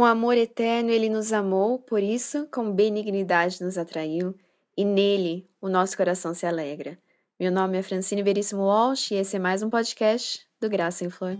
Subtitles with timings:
[0.00, 4.34] Com amor eterno ele nos amou, por isso, com benignidade nos atraiu,
[4.74, 6.98] e nele o nosso coração se alegra.
[7.38, 11.10] Meu nome é Francine Veríssimo Walsh e esse é mais um podcast do Graça em
[11.10, 11.36] Flor.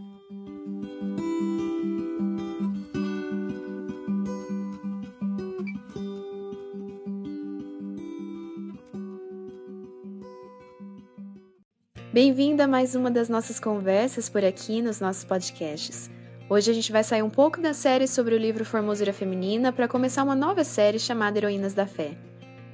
[12.13, 16.11] Bem-vinda a mais uma das nossas conversas por aqui nos nossos podcasts.
[16.52, 19.87] Hoje a gente vai sair um pouco da série sobre o livro Formosura Feminina para
[19.87, 22.18] começar uma nova série chamada Heroínas da Fé.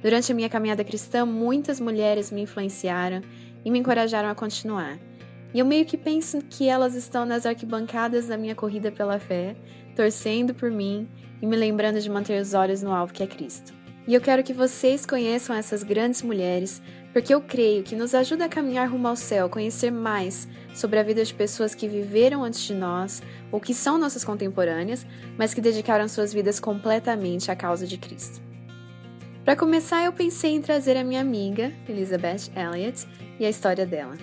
[0.01, 3.21] Durante a minha caminhada cristã, muitas mulheres me influenciaram
[3.63, 4.97] e me encorajaram a continuar.
[5.53, 9.55] E eu meio que penso que elas estão nas arquibancadas da minha corrida pela fé,
[9.95, 11.07] torcendo por mim
[11.39, 13.76] e me lembrando de manter os olhos no alvo que é Cristo.
[14.07, 18.45] E eu quero que vocês conheçam essas grandes mulheres, porque eu creio que nos ajuda
[18.45, 22.61] a caminhar rumo ao céu, conhecer mais sobre a vida de pessoas que viveram antes
[22.61, 23.21] de nós
[23.51, 25.05] ou que são nossas contemporâneas,
[25.37, 28.41] mas que dedicaram suas vidas completamente à causa de Cristo.
[29.43, 33.05] Para começar, eu pensei em trazer a minha amiga, Elizabeth Elliot,
[33.37, 34.17] e a história dela.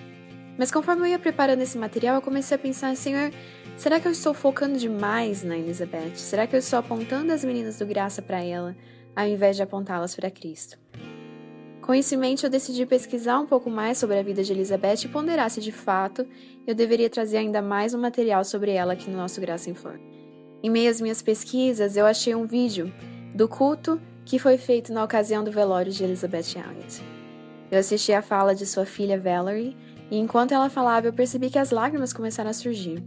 [0.57, 3.31] Mas conforme eu ia preparando esse material, eu comecei a pensar, Senhor,
[3.77, 6.17] será que eu estou focando demais na Elizabeth?
[6.17, 8.75] Será que eu estou apontando as meninas do graça para ela?
[9.15, 10.79] Ao invés de apontá-las para Cristo.
[11.83, 15.05] Com isso em mente, eu decidi pesquisar um pouco mais sobre a vida de Elizabeth
[15.05, 16.27] e ponderar se de fato
[16.67, 20.01] eu deveria trazer ainda mais um material sobre ela aqui no nosso Graça em Flor.
[20.62, 22.91] Em meio às minhas pesquisas, eu achei um vídeo
[23.35, 27.03] do culto que foi feito na ocasião do velório de Elizabeth Elliot.
[27.70, 29.77] Eu assisti a fala de sua filha Valerie
[30.11, 33.03] e enquanto ela falava, eu percebi que as lágrimas começaram a surgir.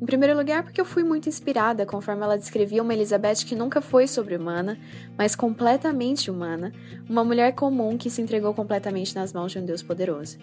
[0.00, 3.80] Em primeiro lugar, porque eu fui muito inspirada conforme ela descrevia uma Elizabeth que nunca
[3.80, 4.78] foi sobre-humana,
[5.16, 6.72] mas completamente humana,
[7.08, 10.38] uma mulher comum que se entregou completamente nas mãos de um Deus poderoso.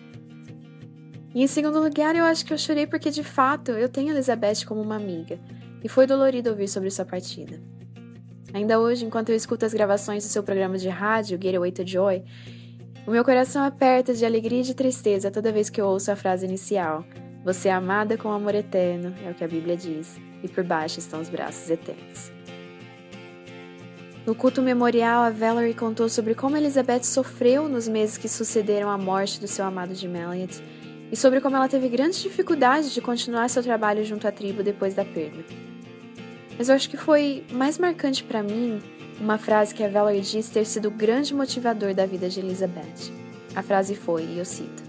[1.33, 4.66] E em segundo lugar, eu acho que eu chorei porque de fato eu tenho Elizabeth
[4.66, 5.39] como uma amiga,
[5.83, 7.61] e foi dolorido ouvir sobre sua partida.
[8.53, 12.23] Ainda hoje, enquanto eu escuto as gravações do seu programa de rádio, Gateway to Joy,
[13.06, 16.15] o meu coração aperta de alegria e de tristeza toda vez que eu ouço a
[16.15, 17.05] frase inicial:
[17.45, 20.98] você é amada com amor eterno, é o que a Bíblia diz, e por baixo
[20.98, 22.32] estão os braços eternos.
[24.26, 28.98] No culto memorial, a Valerie contou sobre como Elizabeth sofreu nos meses que sucederam à
[28.98, 30.64] morte do seu amado de Elliot
[31.11, 34.95] e sobre como ela teve grandes dificuldades de continuar seu trabalho junto à tribo depois
[34.95, 35.45] da perda.
[36.58, 38.82] Mas eu acho que foi mais marcante para mim
[39.22, 43.14] uma frase que a Valerie diz ter sido o grande motivador da vida de Elizabeth.
[43.56, 44.84] A frase foi, e eu cito: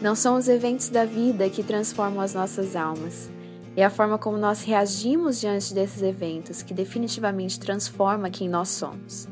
[0.00, 3.30] não são os eventos da vida que transformam as nossas almas.
[3.76, 9.28] É a forma como nós reagimos diante desses eventos que definitivamente transforma quem nós somos.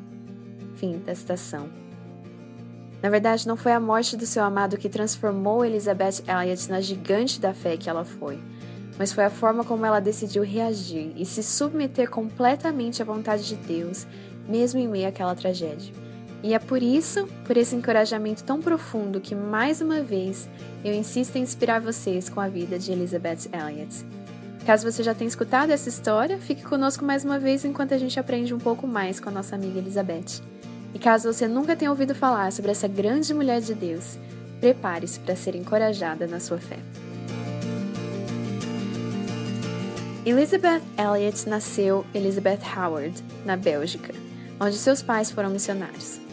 [0.77, 1.69] Fim da citação.
[3.03, 7.41] Na verdade, não foi a morte do seu amado que transformou Elizabeth Elliot na gigante
[7.41, 8.39] da fé que ela foi,
[8.99, 13.55] mas foi a forma como ela decidiu reagir e se submeter completamente à vontade de
[13.55, 14.07] Deus,
[14.49, 16.08] mesmo em meio àquela tragédia.
[16.43, 20.49] E é por isso, por esse encorajamento tão profundo, que mais uma vez
[20.85, 24.07] eu insisto em inspirar vocês com a vida de Elizabeth Elliot.
[24.65, 28.21] Caso você já tenha escutado essa história, fique conosco mais uma vez enquanto a gente
[28.21, 30.43] aprende um pouco mais com a nossa amiga Elizabeth.
[30.95, 34.19] E caso você nunca tenha ouvido falar sobre essa grande mulher de Deus,
[34.61, 36.79] prepare-se para ser encorajada na sua fé.
[40.25, 43.15] Elizabeth Elliot nasceu Elizabeth Howard,
[43.47, 44.13] na Bélgica,
[44.61, 46.28] onde seus pais foram missionários.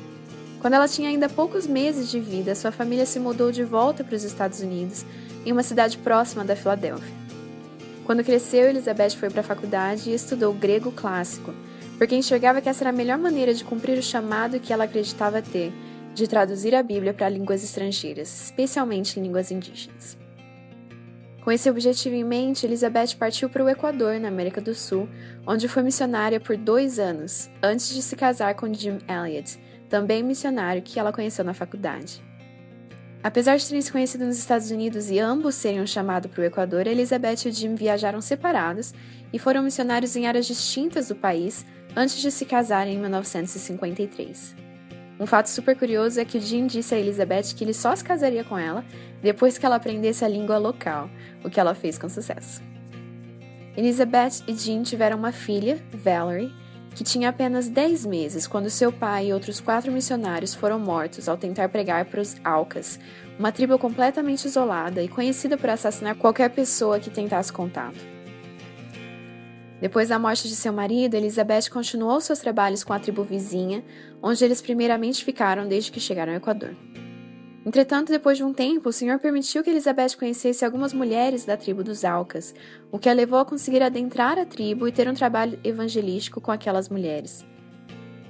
[0.66, 4.16] Quando ela tinha ainda poucos meses de vida, sua família se mudou de volta para
[4.16, 5.06] os Estados Unidos,
[5.46, 7.14] em uma cidade próxima da Filadélfia.
[8.04, 11.54] Quando cresceu, Elizabeth foi para a faculdade e estudou grego clássico,
[12.00, 15.40] porque enxergava que essa era a melhor maneira de cumprir o chamado que ela acreditava
[15.40, 15.72] ter,
[16.16, 20.18] de traduzir a Bíblia para línguas estrangeiras, especialmente línguas indígenas.
[21.44, 25.08] Com esse objetivo em mente, Elizabeth partiu para o Equador, na América do Sul,
[25.46, 29.60] onde foi missionária por dois anos, antes de se casar com Jim Elliot,
[29.90, 32.24] também missionário que ela conheceu na faculdade.
[33.24, 36.46] Apesar de terem se conhecido nos Estados Unidos e ambos serem um chamado para o
[36.46, 38.94] Equador, Elizabeth e Jim viajaram separados
[39.34, 41.66] e foram missionários em áreas distintas do país
[41.96, 44.56] antes de se casarem em 1953.
[45.20, 48.44] Um fato super curioso é que Jim disse a Elizabeth que ele só se casaria
[48.44, 48.86] com ela
[49.24, 51.10] depois que ela aprendesse a língua local,
[51.44, 52.62] o que ela fez com sucesso.
[53.78, 56.54] Elizabeth e Jim tiveram uma filha, Valerie,
[56.96, 61.36] que tinha apenas 10 meses quando seu pai e outros quatro missionários foram mortos ao
[61.36, 62.98] tentar pregar para os Alcas,
[63.38, 68.00] uma tribo completamente isolada e conhecida por assassinar qualquer pessoa que tentasse contato.
[69.82, 73.84] Depois da morte de seu marido, Elizabeth continuou seus trabalhos com a tribo vizinha,
[74.24, 76.74] onde eles primeiramente ficaram desde que chegaram ao Equador.
[77.66, 81.84] Entretanto, depois de um tempo, o Senhor permitiu que Elizabeth conhecesse algumas mulheres da tribo
[81.84, 82.54] dos Alcas,
[82.92, 86.52] o que a levou a conseguir adentrar a tribo e ter um trabalho evangelístico com
[86.52, 87.44] aquelas mulheres.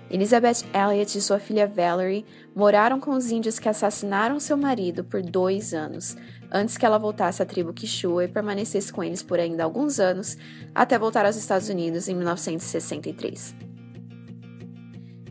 [0.09, 5.21] Elizabeth Elliot e sua filha Valerie moraram com os índios que assassinaram seu marido por
[5.21, 6.15] dois anos,
[6.49, 10.38] antes que ela voltasse à tribo Quichua e permanecesse com eles por ainda alguns anos,
[10.73, 13.64] até voltar aos Estados Unidos em 1963.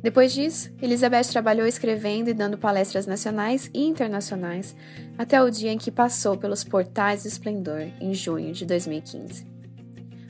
[0.05, 4.77] Depois disso, Elizabeth trabalhou escrevendo e dando palestras nacionais e internacionais
[5.17, 9.47] até o dia em que passou pelos portais do esplendor, em junho de 2015.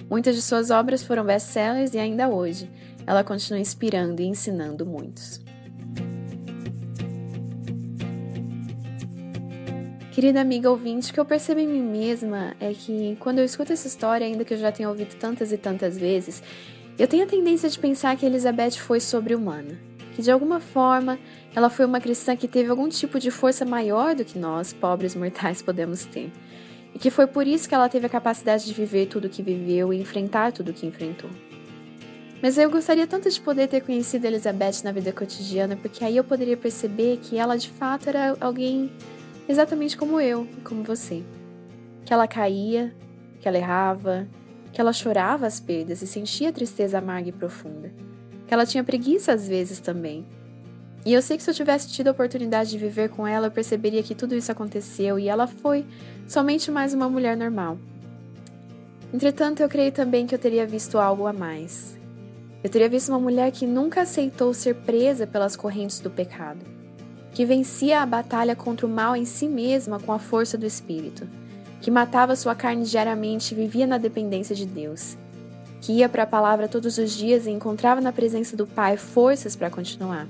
[0.08, 2.70] Muitas de suas obras foram best-sellers e ainda hoje
[3.04, 5.42] ela continua inspirando e ensinando muitos.
[10.12, 13.72] Querida amiga ouvinte, o que eu percebo em mim mesma é que quando eu escuto
[13.72, 16.44] essa história, ainda que eu já tenha ouvido tantas e tantas vezes,
[16.96, 19.76] eu tenho a tendência de pensar que Elizabeth foi sobre-humana,
[20.14, 21.18] que de alguma forma
[21.54, 25.14] ela foi uma cristã que teve algum tipo de força maior do que nós, pobres
[25.14, 26.30] mortais, podemos ter.
[26.94, 29.42] E que foi por isso que ela teve a capacidade de viver tudo o que
[29.42, 31.28] viveu e enfrentar tudo o que enfrentou.
[32.40, 36.22] Mas eu gostaria tanto de poder ter conhecido Elizabeth na vida cotidiana, porque aí eu
[36.22, 38.92] poderia perceber que ela de fato era alguém
[39.48, 41.24] exatamente como eu como você.
[42.04, 42.94] Que ela caía,
[43.40, 44.28] que ela errava,
[44.74, 47.92] que ela chorava as perdas e sentia tristeza amarga e profunda,
[48.44, 50.26] que ela tinha preguiça às vezes também.
[51.06, 53.50] E eu sei que se eu tivesse tido a oportunidade de viver com ela, eu
[53.52, 55.86] perceberia que tudo isso aconteceu e ela foi
[56.26, 57.78] somente mais uma mulher normal.
[59.12, 61.96] Entretanto, eu creio também que eu teria visto algo a mais.
[62.64, 66.64] Eu teria visto uma mulher que nunca aceitou ser presa pelas correntes do pecado,
[67.30, 71.28] que vencia a batalha contra o mal em si mesma com a força do espírito
[71.84, 75.18] que matava sua carne diariamente e vivia na dependência de Deus,
[75.82, 79.54] que ia para a palavra todos os dias e encontrava na presença do Pai forças
[79.54, 80.26] para continuar.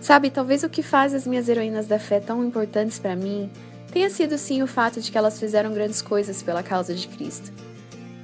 [0.00, 3.50] Sabe, talvez o que faz as minhas heroínas da fé tão importantes para mim
[3.92, 7.52] tenha sido sim o fato de que elas fizeram grandes coisas pela causa de Cristo.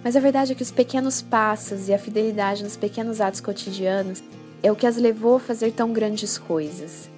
[0.03, 4.23] Mas a verdade é que os pequenos passos e a fidelidade nos pequenos atos cotidianos
[4.63, 7.11] é o que as levou a fazer tão grandes coisas.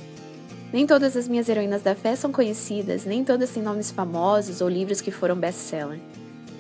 [0.72, 4.68] Nem todas as minhas heroínas da fé são conhecidas, nem todas têm nomes famosos ou
[4.68, 5.98] livros que foram best-seller.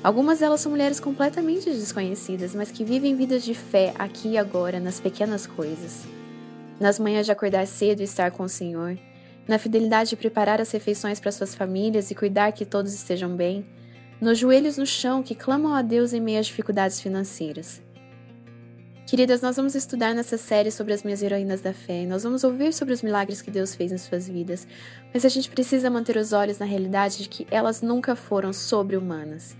[0.02, 4.80] Algumas delas são mulheres completamente desconhecidas, mas que vivem vidas de fé aqui e agora,
[4.80, 6.06] nas pequenas coisas.
[6.80, 8.98] Nas manhãs de acordar cedo e estar com o Senhor,
[9.46, 13.64] na fidelidade de preparar as refeições para suas famílias e cuidar que todos estejam bem,
[14.20, 17.80] nos joelhos no chão que clamam a Deus em meio às dificuldades financeiras.
[19.10, 22.72] Queridas, nós vamos estudar nessa série sobre as minhas heroínas da fé, nós vamos ouvir
[22.72, 24.68] sobre os milagres que Deus fez em suas vidas,
[25.12, 29.56] mas a gente precisa manter os olhos na realidade de que elas nunca foram sobre-humanas.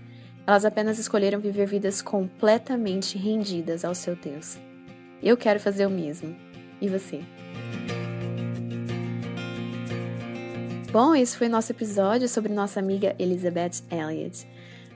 [0.47, 4.57] Elas apenas escolheram viver vidas completamente rendidas ao seu Deus.
[5.21, 6.33] Eu quero fazer o mesmo.
[6.79, 7.19] E você?
[10.93, 14.47] Bom, esse foi nosso episódio sobre nossa amiga Elizabeth Elliot.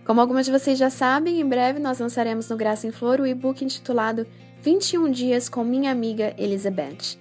[0.05, 3.25] Como algumas de vocês já sabem, em breve nós lançaremos no Graça em Flor o
[3.25, 4.27] e-book intitulado
[4.61, 7.17] 21 Dias com Minha Amiga Elizabeth.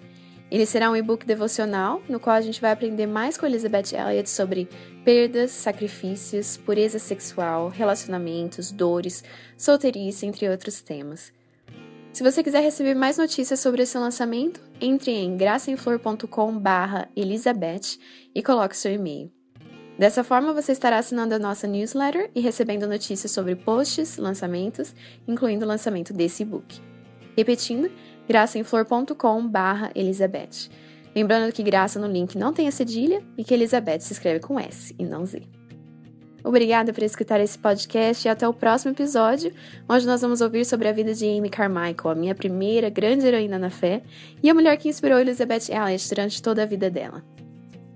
[0.50, 4.28] Ele será um e-book devocional, no qual a gente vai aprender mais com Elizabeth Elliot
[4.28, 4.68] sobre
[5.02, 9.24] perdas, sacrifícios, pureza sexual, relacionamentos, dores,
[9.56, 11.32] solteirice, entre outros temas.
[12.12, 17.98] Se você quiser receber mais notícias sobre esse lançamento, entre em graçainflor.com/elizabeth
[18.34, 19.32] e coloque seu e-mail.
[19.98, 24.94] Dessa forma, você estará assinando a nossa newsletter e recebendo notícias sobre posts, lançamentos,
[25.26, 26.80] incluindo o lançamento desse e-book.
[27.36, 27.90] Repetindo,
[28.28, 30.68] graçaemflor.com barra Elizabeth.
[31.14, 34.58] Lembrando que graça no link não tem a cedilha e que Elizabeth se escreve com
[34.58, 35.42] S e não Z.
[36.42, 39.52] Obrigada por escutar esse podcast e até o próximo episódio,
[39.88, 43.58] onde nós vamos ouvir sobre a vida de Amy Carmichael, a minha primeira grande heroína
[43.58, 44.02] na fé
[44.42, 47.33] e a mulher que inspirou Elizabeth Elliot durante toda a vida dela.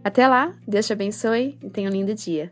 [0.08, 2.50] Até lá, Deus te abençoe e tenha um lindo dia.